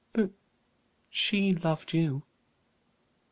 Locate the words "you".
1.93-2.23